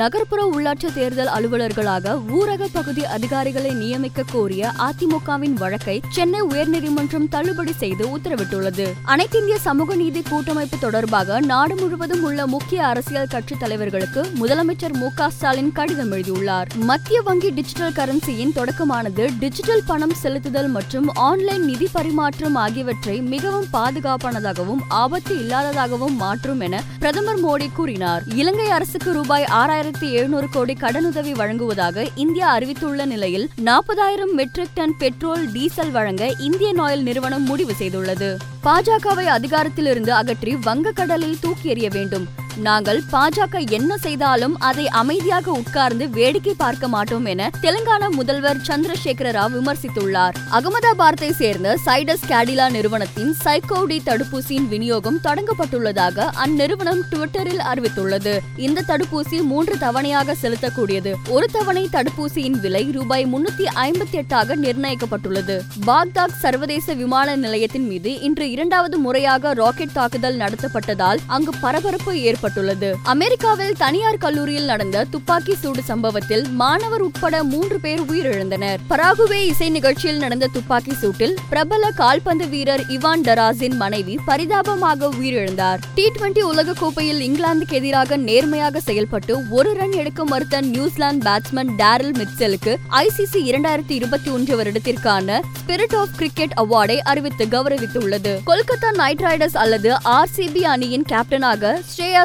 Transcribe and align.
நகர்ப்புற 0.00 0.50
உள்ளாட்சி 0.54 0.92
தேர்தல் 0.94 1.26
அலுவலர்களாக 1.26 2.20
ஊரக 2.28 2.66
பகுதி 2.72 3.06
அதிகாரிகளை 3.06 3.70
நியமிக்க 3.70 4.22
கோரிய 4.32 4.72
அதிமுகவின் 4.78 5.52
வழக்கை 5.52 6.00
சென்னை 6.08 6.42
உயர்நீதிமன்றம் 6.42 7.28
தள்ளுபடி 7.28 7.72
செய்து 7.72 8.04
உத்தரவிட்டுள்ளது. 8.16 8.86
அனைத்திந்திய 9.06 9.54
சமூக 9.54 9.94
நீதி 9.94 10.22
கூட்டமைப்பு 10.22 10.78
தொடர்பாக 10.78 11.40
நாடு 11.40 11.74
முழுவதும் 11.74 12.22
உள்ள 12.22 12.46
முக்கிய 12.46 12.86
அரசியல் 12.86 13.26
கட்சி 13.26 13.54
தலைவர்களுக்கு 13.54 14.24
முதலமைச்சர் 14.40 14.92
மு 14.92 15.10
ஸ்டாலின் 15.28 15.72
கடிதம் 15.72 16.10
எழுதியுள்ளார். 16.10 16.68
மத்திய 16.76 17.20
வங்கி 17.20 17.50
டிஜிட்டல் 17.50 17.92
கரன்சியின் 17.92 18.56
தொடக்கமானது 18.56 19.28
டிஜிட்டல் 19.38 19.82
பணம் 19.86 20.16
செலுத்துதல் 20.22 20.68
மற்றும் 20.68 21.08
ஆன்லைன் 21.12 21.64
நிதி 21.64 21.88
பரிமாற்றம் 21.92 22.54
ஆகியவற்றை 22.54 23.20
மிகவும் 23.20 23.68
பாதுகாப்பானதாகவும் 23.72 24.82
ஆபத்து 24.88 25.36
இல்லாததாகவும் 25.36 26.16
மாற்றும் 26.16 26.60
என 26.60 26.82
பிரதமர் 26.98 27.44
மோடி 27.44 27.68
கூறினார். 27.72 28.22
இலங்கை 28.34 28.70
அரசுக்கு 28.70 29.12
ரூபாய் 29.12 29.44
ஆறாயிரம் 29.44 29.80
ஆயிரத்தி 29.82 30.12
எழுநூறு 30.12 30.48
கோடி 30.48 30.72
கடனுதவி 30.80 31.30
வழங்குவதாக 31.30 32.06
இந்தியா 32.14 32.50
அறிவித்துள்ள 32.50 33.04
நிலையில் 33.04 33.48
நாற்பதாயிரம் 33.56 34.34
மெட்ரிக் 34.34 34.74
டன் 34.74 34.94
பெட்ரோல் 34.98 35.52
டீசல் 35.52 35.90
வழங்க 35.90 36.34
இந்தியன் 36.38 36.80
ஆயில் 36.80 37.02
நிறுவனம் 37.02 37.42
முடிவு 37.42 37.74
செய்துள்ளது. 37.78 38.36
பாஜகவை 38.64 39.24
அதிகாரத்திலிருந்து 39.24 40.08
அகற்றி 40.08 40.54
வங்கக்கடலில் 40.54 41.38
தூக்கி 41.40 41.72
எறிய 41.74 41.90
வேண்டும். 41.90 42.28
நாங்கள் 42.58 43.02
பாஜக 43.12 43.70
என்ன 43.70 43.96
செய்தாலும் 43.96 44.58
அதை 44.58 44.88
அமைதியாக 44.88 45.50
உட்கார்ந்து 45.50 46.10
வேடிக்கை 46.10 46.54
பார்க்க 46.56 46.88
மாட்டோம் 46.88 47.24
என 47.24 47.50
தெலுங்கானா 47.60 48.10
முதல்வர் 48.10 48.56
சந்திரசேகர 48.56 49.30
ராவ் 49.30 49.54
விமர்சித்துள்ளார். 49.58 50.34
அகமதாபாத்தை 50.52 51.30
சேர்ந்த 51.30 51.78
சைடஸ் 51.86 52.26
கேடிலா 52.28 52.70
நிறுவனத்தின் 52.70 53.34
சைகோடி 53.44 53.98
தடுப்பூசியின் 54.04 54.68
விநியோகம் 54.68 55.18
தொடங்கப்பட்டுள்ளதாக 55.24 56.28
அந்நிறுவனம் 56.44 57.00
டுவிட்டரில் 57.10 57.62
அறிவித்துள்ளது. 57.72 58.38
இந்த 58.56 58.84
தடுப்பூசி 58.86 59.42
மூன்று 59.42 59.74
தவணையாக 59.74 60.34
செலுத்தக்கூடியது. 60.42 61.14
ஒரு 61.28 61.46
தவணை 61.52 61.88
தடுப்பூசியின் 61.92 62.60
விலை 62.60 62.90
ரூபாய் 62.90 63.26
முன்னூத்தி 63.26 63.64
ஐம்பத்தி 63.74 64.18
எட்டாக 64.22 64.56
நிர்ணயிக்கப்பட்டுள்ளது. 64.56 65.60
பாக்தாக் 65.86 66.38
சர்வதேச 66.40 66.94
விமான 66.94 67.36
நிலையத்தின் 67.36 67.86
மீது 67.86 68.20
இன்று 68.20 68.50
இரண்டாவது 68.50 68.98
முறையாக 68.98 69.54
ராக்கெட் 69.54 69.92
தாக்குதல் 69.92 70.36
நடத்தப்பட்டதால் 70.36 71.18
அங்கு 71.26 71.50
பரபரப்பு 71.60 72.20
ஏற்பட்டது 72.20 72.40
ஏற்பட்டுள்ளது 72.42 72.88
அமெரிக்காவில் 73.12 73.74
தனியார் 73.78 74.18
கல்லூரியில் 74.18 74.68
நடந்த 74.70 75.04
துப்பாக்கி 75.10 75.54
சூடு 75.54 75.82
சம்பவத்தில் 75.90 76.44
மாணவர் 76.60 77.00
உட்பட 77.00 77.42
மூன்று 77.44 77.76
பேர் 77.80 78.02
உயிரிழந்தனர். 78.02 78.80
பராகுவே 78.90 79.38
இசை 79.50 79.68
நிகழ்ச்சியில் 79.68 80.18
நடந்த 80.18 80.46
துப்பாக்கி 80.46 80.94
சூட்டில் 81.02 81.34
பிரபல 81.48 81.90
கால்பந்து 81.90 82.46
வீரர் 82.48 82.84
இவான் 82.88 83.22
டராஸின் 83.28 83.76
மனைவி 83.82 84.18
பரிதாபமாக 84.24 85.10
உயிரிழந்தார். 85.20 85.78
டி 85.94 86.06
டுவெண்டி 86.16 86.42
உலக 86.52 86.74
கோப்பையில் 86.80 87.20
இங்கிலாந்துக்கு 87.28 87.78
எதிராக 87.80 88.16
நேர்மையாக 88.16 88.80
செயல்பட்டு 88.80 89.36
ஒரு 89.50 89.72
ரன் 89.74 89.96
எடுக்க 90.02 90.24
மறுத்த 90.24 90.60
நியூசிலாந்து 90.72 91.24
பேட்ஸ்மேன் 91.28 91.72
டேரல் 91.82 92.14
மிட்செலுக்கு 92.20 92.74
ஐசிசி 93.04 93.40
இரண்டாயிரத்தி 93.50 93.96
இருபத்தி 94.00 94.30
ஒன்று 94.30 94.62
வருடத்திற்கான 94.62 95.40
ஸ்பிரிட் 95.60 95.96
ஆஃப் 96.02 96.16
கிரிக்கெட் 96.16 96.56
அவார்டை 96.56 96.98
அறிவித்து 97.12 97.46
கௌரவித்துள்ளது. 97.54 98.34
கொல்கத்தா 98.50 98.90
நைட் 99.02 99.24
ரைடர்ஸ் 99.28 99.58
அல்லது 99.64 99.90
ஆர்சிபி 100.18 100.64
அணியின் 100.74 101.08
கேப்டனாக 101.08 101.72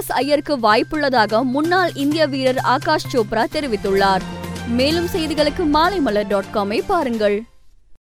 எஸ் 0.08 0.16
ஐயருக்கு 0.16 0.58
வாய்ப்புள்ளதாக 0.58 1.44
முன்னாள் 1.44 1.92
இந்திய 1.94 2.28
வீரர் 2.28 2.58
ஆகாஷ் 2.58 3.06
சோப்ரா 3.14 3.44
தெரிவித்துள்ளார். 3.56 4.24
மேலும் 4.68 5.08
செய்திகளுக்கு 5.14 5.64
மாலைமலர் 5.74 6.28
டாட் 6.28 6.52
காமை 6.54 6.82
பாருங்கள். 6.88 7.44